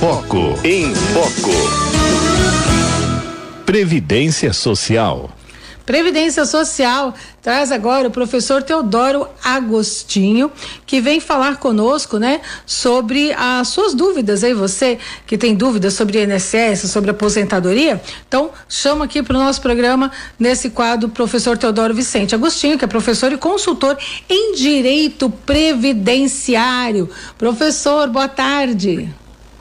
[0.00, 0.54] Foco.
[0.62, 1.54] Em Foco.
[3.64, 5.30] Previdência Social.
[5.86, 10.52] Previdência Social traz agora o professor Teodoro Agostinho,
[10.84, 16.22] que vem falar conosco, né, sobre as suas dúvidas aí, você que tem dúvidas sobre
[16.22, 18.00] INSS, sobre aposentadoria.
[18.28, 22.84] Então, chama aqui para o nosso programa, nesse quadro, o professor Teodoro Vicente Agostinho, que
[22.84, 23.96] é professor e consultor
[24.28, 27.08] em Direito Previdenciário.
[27.38, 29.08] Professor, boa tarde.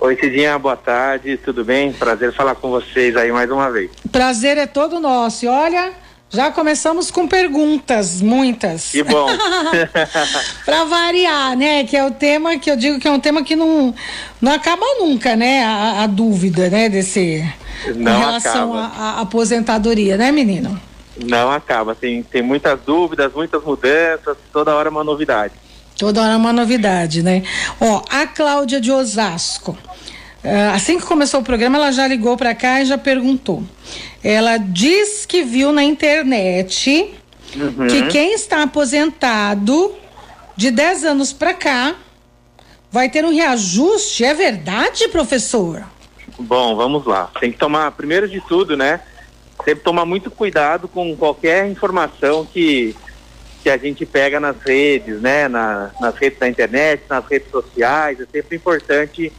[0.06, 1.92] Oi, Cidinha, boa tarde, tudo bem?
[1.92, 3.90] Prazer falar com vocês aí mais uma vez.
[4.12, 5.46] Prazer é todo nosso.
[5.46, 5.94] E olha,
[6.30, 8.92] já começamos com perguntas, muitas.
[8.92, 9.28] Que bom.
[10.64, 11.86] para variar, né?
[11.86, 13.96] Que é o tema que eu digo que é um tema que não,
[14.40, 15.64] não acaba nunca, né?
[15.64, 16.88] A, a dúvida, né?
[16.88, 17.44] Desse.
[17.96, 20.80] Não em relação à aposentadoria, né, menino?
[21.18, 21.96] Não acaba.
[21.96, 25.66] Tem, tem muitas dúvidas, muitas mudanças, toda hora uma novidade.
[25.98, 27.42] Toda hora uma novidade, né?
[27.80, 29.76] Ó, a Cláudia de Osasco.
[30.46, 33.64] Uh, assim que começou o programa, ela já ligou para cá e já perguntou.
[34.24, 37.16] Ela diz que viu na internet
[37.56, 37.88] uhum.
[37.88, 39.92] que quem está aposentado
[40.56, 41.96] de 10 anos para cá
[42.92, 44.24] vai ter um reajuste.
[44.24, 45.84] É verdade, professor?
[46.38, 47.32] Bom, vamos lá.
[47.40, 49.02] Tem que tomar, primeiro de tudo, né?
[49.64, 52.96] Sempre tomar muito cuidado com qualquer informação que,
[53.64, 55.48] que a gente pega nas redes, né?
[55.48, 58.20] Na, nas redes da internet, nas redes sociais.
[58.20, 59.34] É sempre importante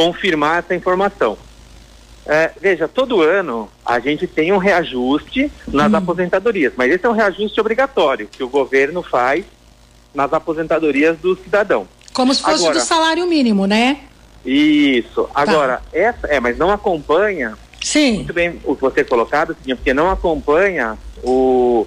[0.00, 1.36] confirmar essa informação.
[2.24, 5.96] É, veja, todo ano a gente tem um reajuste nas hum.
[5.96, 9.44] aposentadorias, mas esse é um reajuste obrigatório que o governo faz
[10.14, 11.86] nas aposentadorias do cidadão.
[12.14, 14.00] Como se fosse Agora, do salário mínimo, né?
[14.44, 15.28] Isso.
[15.34, 15.82] Agora, tá.
[15.92, 17.58] essa é, mas não acompanha.
[17.82, 18.16] Sim.
[18.16, 21.86] Muito bem o que você colocado, porque não acompanha o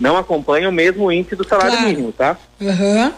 [0.00, 1.88] não acompanha o mesmo índice do salário claro.
[1.88, 2.36] mínimo, tá?
[2.60, 3.12] Uhum.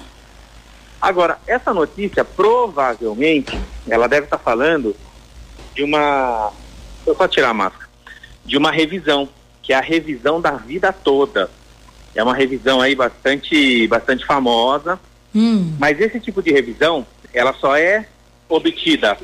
[1.04, 4.96] Agora, essa notícia provavelmente ela deve estar falando
[5.74, 6.50] de uma.
[7.06, 7.90] Eu só tirar a máscara.
[8.42, 9.28] De uma revisão,
[9.62, 11.50] que é a revisão da vida toda.
[12.14, 14.98] É uma revisão aí bastante, bastante famosa.
[15.34, 15.76] Hum.
[15.78, 18.06] Mas esse tipo de revisão, ela só é
[18.48, 19.18] obtida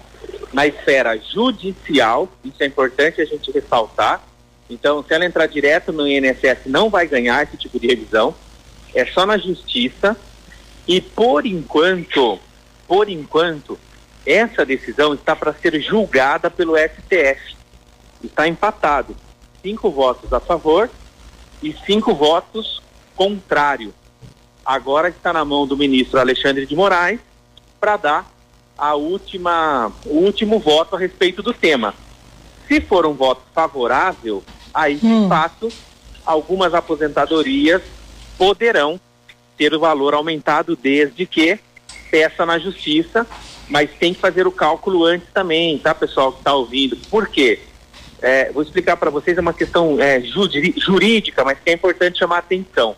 [0.52, 4.22] na esfera judicial, isso é importante a gente ressaltar.
[4.68, 8.34] Então, se ela entrar direto no INSS, não vai ganhar esse tipo de revisão.
[8.94, 10.14] É só na justiça.
[10.90, 12.40] E por enquanto,
[12.88, 13.78] por enquanto,
[14.26, 17.54] essa decisão está para ser julgada pelo STF.
[18.24, 19.14] Está empatado.
[19.62, 20.90] Cinco votos a favor
[21.62, 22.82] e cinco votos
[23.14, 23.94] contrário.
[24.66, 27.20] Agora está na mão do ministro Alexandre de Moraes
[27.78, 28.32] para dar
[28.76, 31.94] a última, o último voto a respeito do tema.
[32.66, 34.42] Se for um voto favorável,
[34.74, 35.28] aí de hum.
[35.28, 35.68] fato
[36.26, 37.80] algumas aposentadorias
[38.36, 38.98] poderão
[39.60, 41.58] ter o valor aumentado desde que
[42.10, 43.26] peça na justiça
[43.70, 46.96] mas tem que fazer o cálculo antes também, tá, pessoal que está ouvindo?
[47.08, 47.60] Por quê?
[48.20, 52.36] É, vou explicar para vocês, é uma questão é, jurídica, mas que é importante chamar
[52.36, 52.96] a atenção.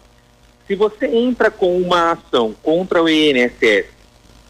[0.67, 3.87] Se você entra com uma ação contra o INSS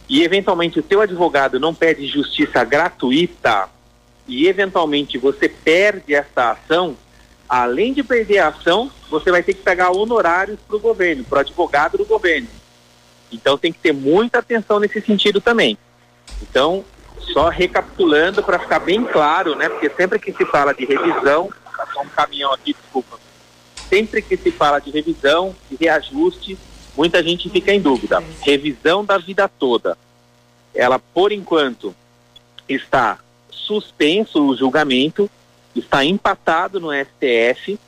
[0.08, 3.68] e eventualmente o teu advogado não pede justiça gratuita
[4.28, 6.96] e eventualmente você perde essa ação,
[7.52, 11.36] além de perder a ação, você vai ter que pegar honorários para o governo, para
[11.36, 12.48] o advogado do governo.
[13.30, 15.76] Então tem que ter muita atenção nesse sentido também.
[16.40, 16.82] Então,
[17.18, 19.68] só recapitulando para ficar bem claro, né?
[19.68, 23.20] Porque sempre que se fala de revisão, passou um caminhão aqui, desculpa.
[23.86, 26.58] Sempre que se fala de revisão, de reajuste,
[26.96, 28.24] muita gente fica em dúvida.
[28.40, 29.98] Revisão da vida toda.
[30.74, 31.94] Ela, por enquanto,
[32.66, 33.18] está
[33.50, 35.30] suspenso o julgamento,
[35.74, 37.78] está empatado no STF.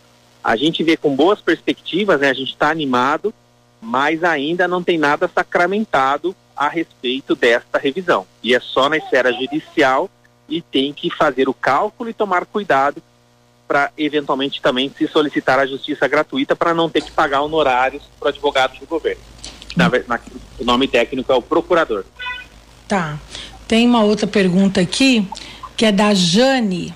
[0.43, 2.31] A gente vê com boas perspectivas, né?
[2.31, 3.33] A gente está animado,
[3.81, 8.27] mas ainda não tem nada sacramentado a respeito desta revisão.
[8.43, 10.09] E é só na esfera judicial
[10.49, 13.03] e tem que fazer o cálculo e tomar cuidado
[13.67, 18.29] para eventualmente também se solicitar a justiça gratuita para não ter que pagar honorários para
[18.29, 19.23] advogados do governo.
[19.75, 20.21] Na, na,
[20.59, 22.05] o nome técnico é o procurador.
[22.87, 23.19] Tá.
[23.67, 25.27] Tem uma outra pergunta aqui
[25.77, 26.95] que é da Jane.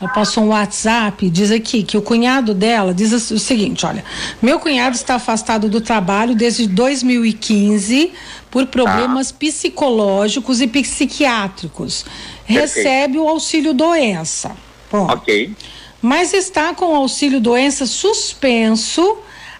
[0.00, 4.04] Ela passou um WhatsApp, diz aqui que o cunhado dela diz o seguinte: olha,
[4.40, 8.12] meu cunhado está afastado do trabalho desde 2015
[8.48, 9.34] por problemas ah.
[9.36, 12.04] psicológicos e psiquiátricos.
[12.44, 14.52] Recebe o auxílio doença.
[14.90, 15.52] Bom, ok.
[16.00, 19.18] Mas está com o auxílio doença suspenso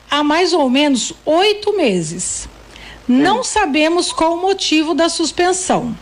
[0.09, 2.49] há mais ou menos oito meses.
[3.09, 3.45] Não hum.
[3.45, 5.97] sabemos qual o motivo da suspensão.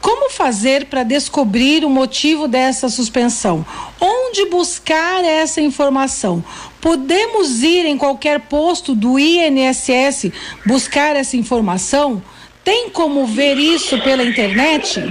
[0.00, 3.64] Como fazer para descobrir o motivo dessa suspensão?
[4.00, 6.42] Onde buscar essa informação?
[6.80, 10.32] Podemos ir em qualquer posto do INSS
[10.64, 12.22] buscar essa informação?
[12.64, 15.02] Tem como ver isso pela internet?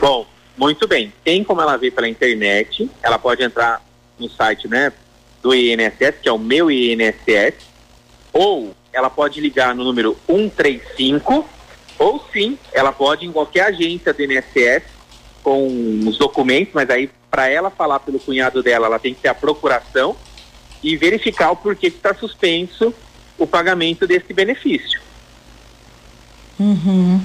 [0.00, 0.26] Bom,
[0.56, 1.12] muito bem.
[1.22, 3.80] Tem como ela ver pela internet, ela pode entrar
[4.18, 4.92] no site, né,
[5.42, 7.54] do INSS, que é o meu INSS,
[8.32, 11.44] ou ela pode ligar no número 135,
[11.98, 14.82] ou sim, ela pode ir em qualquer agência do INSS
[15.42, 19.28] com os documentos, mas aí para ela falar pelo cunhado dela, ela tem que ter
[19.28, 20.16] a procuração
[20.82, 22.94] e verificar o porquê que está suspenso
[23.36, 25.00] o pagamento desse benefício.
[26.58, 27.20] Uhum.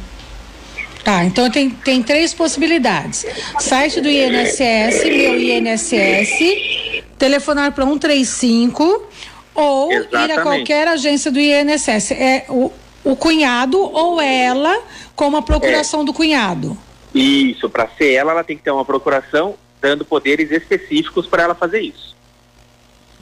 [1.03, 3.25] Tá, então tem, tem três possibilidades.
[3.59, 9.07] Site do INSS, meu INSS, telefonar para 135
[9.53, 10.31] ou Exatamente.
[10.31, 12.11] ir a qualquer agência do INSS.
[12.11, 12.71] É o,
[13.11, 14.81] o cunhado ou ela
[15.15, 16.05] com a procuração é.
[16.05, 16.77] do cunhado.
[17.13, 21.55] Isso, para ser ela, ela tem que ter uma procuração dando poderes específicos para ela
[21.55, 22.15] fazer isso.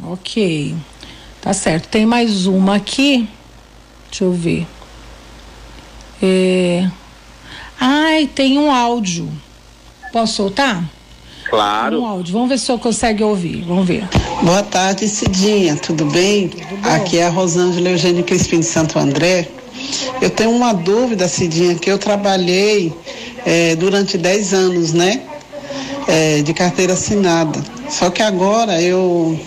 [0.03, 0.75] Ok.
[1.41, 1.87] Tá certo.
[1.87, 3.27] Tem mais uma aqui.
[4.09, 4.67] Deixa eu ver.
[6.21, 6.89] É...
[7.79, 9.31] Ai, tem um áudio.
[10.11, 10.83] Posso soltar?
[11.49, 12.01] Claro.
[12.01, 12.33] Um áudio.
[12.33, 13.63] Vamos ver se o senhor consegue ouvir.
[13.63, 14.07] Vamos ver.
[14.43, 15.75] Boa tarde, Cidinha.
[15.77, 16.49] Tudo bem?
[16.49, 19.47] Tudo Aqui é a Rosângela Eugênio Crispim de Santo André.
[20.21, 22.93] Eu tenho uma dúvida, Cidinha, que eu trabalhei
[23.45, 25.21] é, durante 10 anos, né?
[26.07, 27.59] É, de carteira assinada.
[27.89, 29.37] Só que agora eu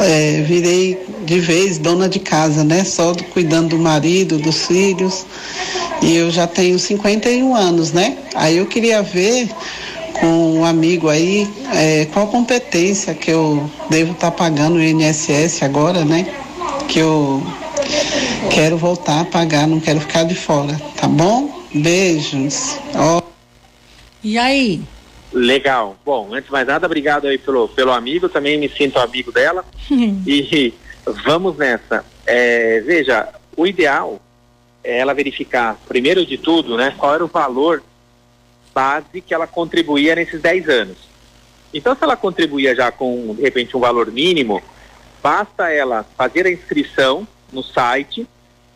[0.00, 2.84] é, virei de vez dona de casa, né?
[2.84, 5.24] Só cuidando do marido, dos filhos.
[6.02, 8.16] E eu já tenho 51 anos, né?
[8.34, 9.48] Aí eu queria ver
[10.18, 15.62] com um amigo aí é, qual competência que eu devo estar tá pagando o INSS
[15.62, 16.26] agora, né?
[16.88, 17.42] Que eu
[18.50, 21.64] quero voltar a pagar, não quero ficar de fora, tá bom?
[21.72, 22.78] Beijos.
[22.94, 23.22] Oh.
[24.22, 24.82] E aí?
[25.32, 25.96] Legal.
[26.04, 29.64] Bom, antes de mais nada, obrigado aí pelo, pelo amigo, também me sinto amigo dela.
[30.26, 30.74] e
[31.24, 32.04] vamos nessa.
[32.26, 34.20] É, veja, o ideal
[34.82, 37.82] é ela verificar, primeiro de tudo, né, qual era o valor
[38.74, 40.96] base que ela contribuía nesses 10 anos.
[41.72, 44.60] Então, se ela contribuía já com, de repente, um valor mínimo,
[45.22, 48.26] basta ela fazer a inscrição no site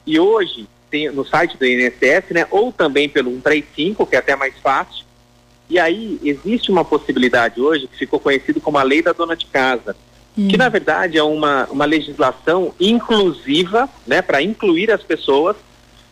[0.07, 4.37] e hoje, tem, no site do INSS, né, ou também pelo 135, que é até
[4.37, 5.05] mais fácil,
[5.69, 9.47] e aí existe uma possibilidade hoje que ficou conhecido como a lei da dona de
[9.47, 9.97] casa,
[10.37, 10.49] hum.
[10.49, 15.57] que na verdade é uma, uma legislação inclusiva, né, para incluir as pessoas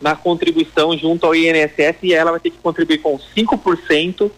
[0.01, 4.29] na contribuição junto ao INSS e ela vai ter que contribuir com 5%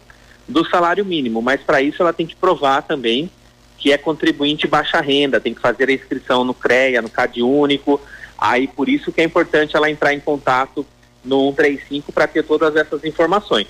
[0.48, 3.32] do salário mínimo, mas para isso ela tem que provar também
[3.78, 8.02] que é contribuinte baixa renda, tem que fazer a inscrição no CREA, no CAD único,
[8.38, 10.86] aí por isso que é importante ela entrar em contato
[11.24, 13.68] no 135 para ter todas essas informações.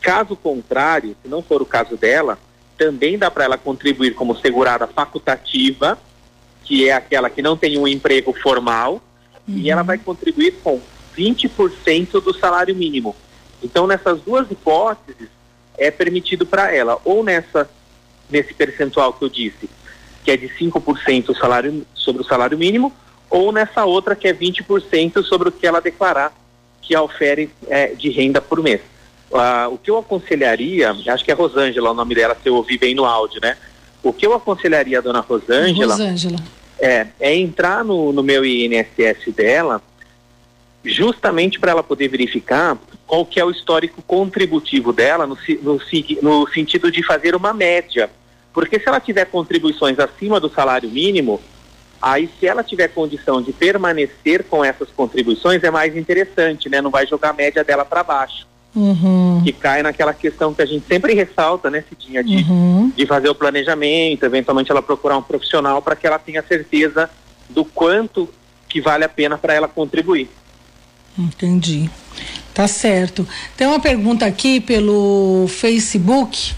[0.00, 2.38] Caso contrário, se não for o caso dela,
[2.76, 5.98] também dá para ela contribuir como segurada facultativa,
[6.64, 9.02] que é aquela que não tem um emprego formal,
[9.46, 9.56] uhum.
[9.56, 10.80] e ela vai contribuir com
[11.16, 13.16] 20% do salário mínimo.
[13.62, 15.28] Então, nessas duas hipóteses,
[15.76, 17.68] é permitido para ela, ou nessa,
[18.30, 19.68] nesse percentual que eu disse,
[20.24, 22.92] que é de 5% salário, sobre o salário mínimo,
[23.30, 26.32] ou nessa outra que é 20% sobre o que ela declarar
[26.80, 28.80] que ofere é, de renda por mês.
[29.30, 32.78] Uh, o que eu aconselharia, acho que é Rosângela o nome dela, se eu ouvi
[32.78, 33.58] bem no áudio, né?
[34.02, 36.38] O que eu aconselharia a dona Rosângela, Rosângela.
[36.78, 39.82] É, é entrar no, no meu INSS dela,
[40.82, 45.80] justamente para ela poder verificar qual que é o histórico contributivo dela, no, no,
[46.22, 48.08] no sentido de fazer uma média.
[48.52, 51.38] Porque se ela tiver contribuições acima do salário mínimo,
[52.00, 56.80] aí se ela tiver condição de permanecer com essas contribuições, é mais interessante, né?
[56.80, 58.46] Não vai jogar a média dela para baixo.
[58.74, 59.40] Uhum.
[59.44, 62.92] Que cai naquela questão que a gente sempre ressalta, né, Cidinha, de, uhum.
[62.94, 67.10] de fazer o planejamento, eventualmente ela procurar um profissional para que ela tenha certeza
[67.48, 68.28] do quanto
[68.68, 70.28] que vale a pena para ela contribuir.
[71.18, 71.90] Entendi.
[72.54, 73.26] Tá certo.
[73.56, 76.54] Tem uma pergunta aqui pelo Facebook.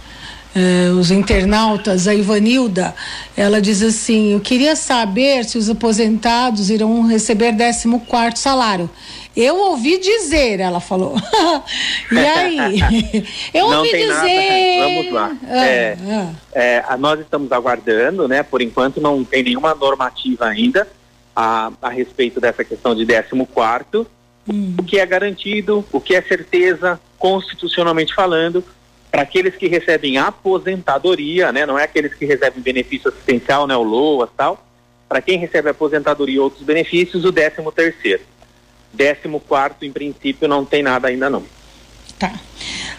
[0.54, 2.92] Eh, os internautas, a Ivanilda,
[3.37, 8.90] ela diz assim: Eu queria saber se os aposentados irão receber 14 quarto salário.
[9.37, 11.14] Eu ouvi dizer, ela falou.
[12.11, 12.80] e aí?
[13.54, 14.09] Eu Não ouvi dizer.
[14.09, 14.95] Nada.
[14.95, 15.37] Vamos lá.
[15.49, 16.30] Ah, é, ah.
[16.52, 18.42] É, nós estamos aguardando, né?
[18.42, 20.88] Por enquanto não tem nenhuma normativa ainda
[21.35, 24.04] a, a respeito dessa questão de 14 quarto.
[24.49, 24.75] Hum.
[24.78, 28.64] O que é garantido, o que é certeza, constitucionalmente falando,
[29.11, 31.67] para aqueles que recebem aposentadoria, né?
[31.67, 33.76] Não é aqueles que recebem benefício assistencial, né?
[33.76, 34.64] O LOAS tal.
[35.09, 38.23] Para quem recebe aposentadoria e outros benefícios, o 13 terceiro.
[38.97, 41.43] 14 quarto, em princípio, não tem nada ainda não.
[42.19, 42.33] Tá.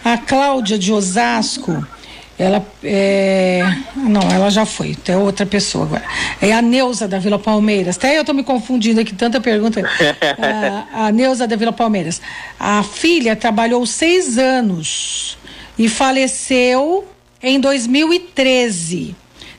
[0.04, 1.86] A Cláudia de Osasco,
[2.38, 3.62] ela é...
[3.94, 6.04] Não, ela já foi, tem outra pessoa agora.
[6.40, 7.96] É a Neuza da Vila Palmeiras.
[7.96, 9.80] Até eu tô me confundindo aqui, tanta pergunta.
[10.92, 12.20] a, a Neuza da Vila Palmeiras.
[12.58, 15.38] A filha trabalhou seis anos
[15.78, 17.06] e faleceu
[17.42, 19.14] em 2013.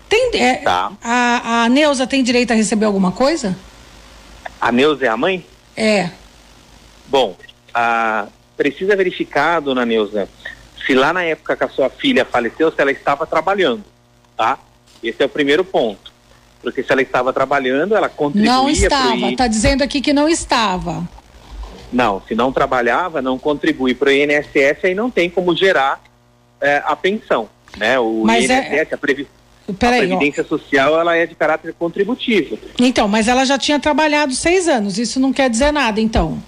[0.09, 0.91] Tem, é, Tá.
[1.03, 3.57] a, a Neuza tem direito a receber alguma coisa?
[4.61, 5.45] A Neuza é a mãe?
[5.75, 6.09] É.
[7.07, 7.35] Bom,
[7.73, 10.29] a, precisa verificar, dona Neuza,
[10.85, 13.83] se lá na época que a sua filha faleceu, se ela estava trabalhando,
[14.37, 14.57] tá?
[15.01, 16.13] Esse é o primeiro ponto.
[16.61, 19.15] Porque se ela estava trabalhando, ela contribuía Não estava.
[19.17, 21.05] I- Tá dizendo aqui que não estava.
[21.93, 26.01] Não, se não trabalhava, não contribui para o INSS, aí não tem como gerar
[26.59, 27.47] eh, a pensão,
[27.77, 27.99] né?
[27.99, 29.27] O Mas é- INSS, a, previ-
[29.69, 30.07] a Peraí, ó.
[30.17, 32.57] Previdência Social, ela é de caráter contributivo.
[32.79, 34.97] Então, mas ela já tinha trabalhado seis anos.
[34.97, 36.41] Isso não quer dizer nada, então.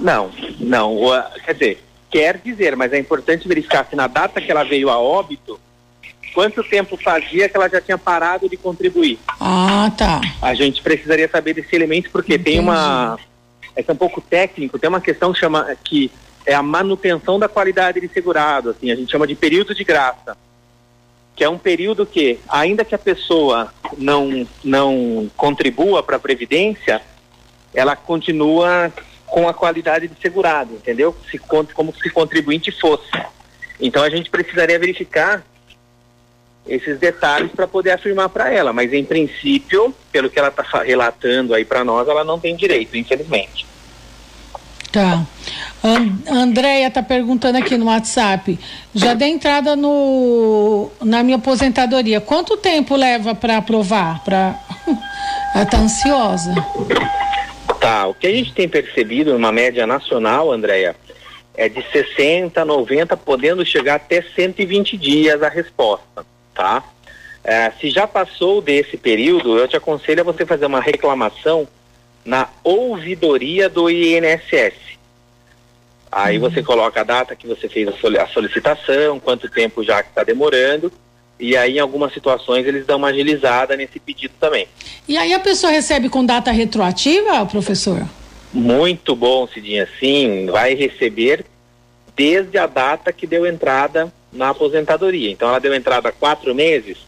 [0.00, 1.12] Não, não.
[1.12, 4.90] a- Quer dizer, quer dizer, mas é importante verificar se na data que ela veio
[4.90, 5.58] a óbito,
[6.34, 9.18] quanto tempo fazia que ela já tinha parado de contribuir.
[9.40, 10.20] Ah, tá.
[10.42, 13.18] A gente precisaria saber desse elemento porque tem uma.
[13.78, 16.10] É que é um pouco técnico, tem uma questão que chama que
[16.44, 20.36] é a manutenção da qualidade de segurado, assim, a gente chama de período de graça.
[21.36, 27.00] Que é um período que, ainda que a pessoa não, não contribua para a Previdência,
[27.72, 28.92] ela continua
[29.24, 31.14] com a qualidade de segurado, entendeu?
[31.30, 33.12] Se, como se contribuinte fosse.
[33.78, 35.44] Então a gente precisaria verificar
[36.68, 41.54] esses detalhes para poder afirmar para ela, mas em princípio, pelo que ela está relatando
[41.54, 43.66] aí para nós, ela não tem direito, infelizmente.
[44.92, 45.26] Tá.
[45.84, 48.58] An Andréia tá perguntando aqui no WhatsApp.
[48.94, 52.20] Já dei entrada no na minha aposentadoria.
[52.20, 54.24] Quanto tempo leva para aprovar?
[54.24, 54.58] Para
[55.54, 56.54] Ela tá ansiosa.
[57.80, 60.96] Tá, o que a gente tem percebido numa média nacional, Andréia,
[61.56, 66.24] é de 60, 90, podendo chegar até 120 dias a resposta,
[66.58, 66.82] tá?
[67.44, 71.68] É, se já passou desse período, eu te aconselho a você fazer uma reclamação
[72.24, 74.74] na ouvidoria do INSS.
[76.10, 80.24] Aí você coloca a data que você fez a solicitação, quanto tempo já que está
[80.24, 80.92] demorando,
[81.38, 84.66] e aí em algumas situações eles dão uma agilizada nesse pedido também.
[85.06, 88.04] E aí a pessoa recebe com data retroativa, professor?
[88.52, 89.88] Muito bom, Cidinha.
[90.00, 91.44] Sim, vai receber
[92.16, 95.30] desde a data que deu entrada na aposentadoria.
[95.30, 96.98] Então, ela deu entrada há quatro meses.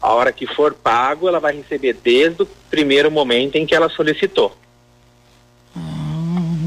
[0.00, 3.88] A hora que for pago, ela vai receber desde o primeiro momento em que ela
[3.88, 4.56] solicitou.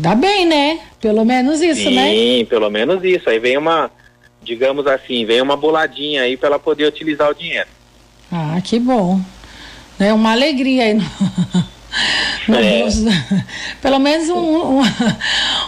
[0.04, 0.82] Dá bem, né?
[1.00, 2.46] Pelo menos isso, Sim, né?
[2.46, 3.30] pelo menos isso.
[3.30, 3.90] Aí vem uma,
[4.42, 7.70] digamos assim, vem uma boladinha aí para ela poder utilizar o dinheiro.
[8.32, 9.22] Ah, que bom.
[10.00, 10.98] É uma alegria aí
[12.48, 12.80] no É.
[12.80, 13.06] bolso.
[13.82, 14.82] Pelo menos um,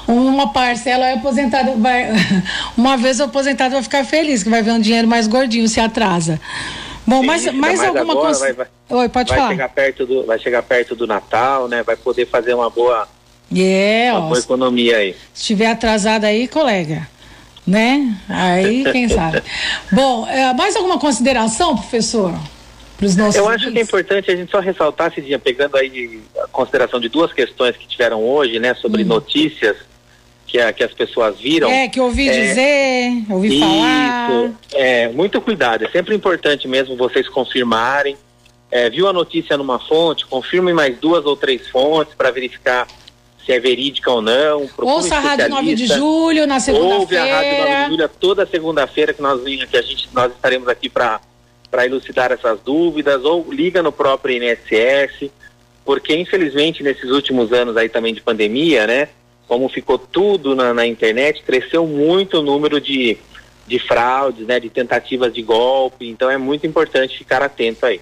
[0.07, 1.73] um- uma parcela é aposentado.
[1.77, 2.09] Vai,
[2.77, 5.79] uma vez o aposentado vai ficar feliz, que vai ver um dinheiro mais gordinho se
[5.79, 6.39] atrasa.
[7.07, 8.39] Bom, Sim, mais mais alguma agora, coisa?
[8.39, 9.51] vai- vai- Oi, pode vai falar.
[9.51, 11.83] chegar perto do, vai chegar perto do Natal, né?
[11.83, 13.07] Vai poder fazer uma boa,
[13.55, 15.13] É, uma ó, boa economia aí.
[15.33, 17.07] se estiver atrasado aí, colega,
[17.65, 18.15] né?
[18.27, 19.43] Aí, quem sabe.
[19.91, 22.33] Bom, é, mais alguma consideração, professor?
[23.05, 26.21] Para os nossos Eu acho que é importante a gente só ressaltar, Cidinha, pegando aí
[26.43, 29.77] a consideração de duas questões que tiveram hoje, né, sobre notícias
[30.47, 31.67] que, a- que as pessoas viram.
[31.69, 31.71] Hum.
[31.71, 34.29] É, que ouvi É, dizer, ouvi falar.
[34.45, 38.17] Isso, é, muito cuidado, é sempre importante mesmo vocês confirmarem.
[38.71, 42.87] É, viu a notícia numa fonte, confirme mais duas ou três fontes para verificar
[43.45, 44.67] se é verídica ou não.
[44.79, 45.85] Ouça a Rádio 9 de.
[45.85, 47.89] Julho na Ouve a Rádio 9 de segunda-feira.
[47.89, 51.21] Julho toda segunda-feira que nós aqui, a gente, nós estaremos aqui para
[51.75, 55.29] para elucidar essas dúvidas, ou liga no próprio INSS,
[55.83, 59.09] porque infelizmente nesses últimos anos aí também de pandemia, né?
[59.45, 63.17] Como ficou tudo na, na internet, cresceu muito o número de,
[63.67, 64.57] de fraudes, né?
[64.57, 67.99] De tentativas de golpe, então é muito importante ficar atento aí.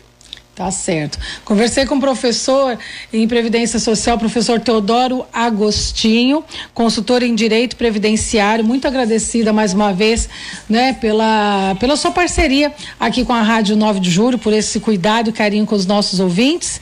[0.55, 1.17] Tá certo.
[1.43, 2.77] Conversei com o professor
[3.11, 6.45] em Previdência Social, professor Teodoro Agostinho,
[6.75, 8.63] consultor em Direito Previdenciário.
[8.63, 10.29] Muito agradecida mais uma vez,
[10.69, 15.31] né, pela, pela sua parceria aqui com a Rádio 9 de Julho, por esse cuidado
[15.31, 16.79] e carinho com os nossos ouvintes.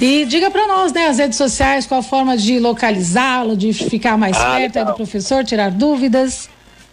[0.00, 4.18] E diga para nós, né, as redes sociais, qual a forma de localizá-lo, de ficar
[4.18, 6.50] mais Ah, perto aí do professor, tirar dúvidas.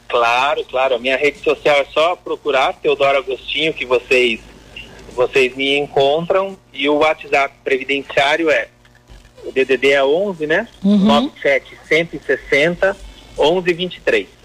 [0.07, 0.95] Claro, claro.
[0.95, 4.39] A minha rede social é só procurar Teodoro Agostinho, que vocês,
[5.13, 6.57] vocês me encontram.
[6.73, 8.67] E o WhatsApp previdenciário é
[9.43, 10.67] o DDD é 11, né?
[10.83, 10.97] Uhum.
[10.97, 12.97] 97 160
[13.37, 14.39] 1123.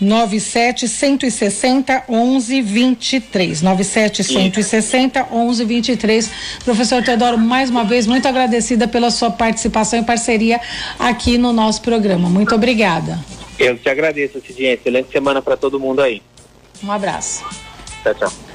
[0.00, 3.62] 97 160 11 23.
[3.62, 6.30] 97 160 11 23.
[6.64, 10.60] Professor Teodoro, mais uma vez, muito agradecida pela sua participação e parceria
[10.98, 12.28] aqui no nosso programa.
[12.28, 13.18] Muito obrigada.
[13.58, 14.74] Eu te agradeço, Cidinha.
[14.74, 16.22] Excelente semana para todo mundo aí.
[16.82, 17.44] Um abraço.
[18.04, 18.47] Tchau, tchau.